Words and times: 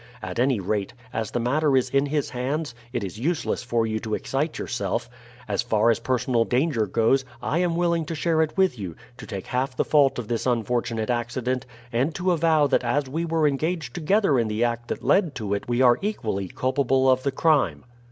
At 0.23 0.39
any 0.39 0.59
rate, 0.59 0.95
as 1.13 1.29
the 1.29 1.39
matter 1.39 1.77
is 1.77 1.91
in 1.91 2.07
his 2.07 2.31
hands, 2.31 2.73
it 2.91 3.03
is 3.03 3.19
useless 3.19 3.61
for 3.61 3.85
you 3.85 3.99
to 3.99 4.15
excite 4.15 4.57
yourself. 4.57 5.07
As 5.47 5.61
far 5.61 5.91
as 5.91 5.99
personal 5.99 6.43
danger 6.43 6.87
goes, 6.87 7.23
I 7.39 7.59
am 7.59 7.75
willing 7.75 8.05
to 8.05 8.15
share 8.15 8.41
it 8.41 8.57
with 8.57 8.79
you, 8.79 8.95
to 9.17 9.27
take 9.27 9.45
half 9.45 9.75
the 9.75 9.85
fault 9.85 10.17
of 10.17 10.27
this 10.27 10.47
unfortunate 10.47 11.11
accident, 11.11 11.67
and 11.93 12.15
to 12.15 12.31
avow 12.31 12.65
that 12.65 12.83
as 12.83 13.07
we 13.09 13.25
were 13.25 13.47
engaged 13.47 13.93
together 13.93 14.39
in 14.39 14.47
the 14.47 14.63
act 14.63 14.87
that 14.87 15.03
led 15.03 15.35
to 15.35 15.53
it 15.53 15.67
we 15.69 15.83
are 15.83 15.99
equally 16.01 16.47
culpable 16.47 17.07
of 17.07 17.21
the 17.21 17.31
crime. 17.31 17.85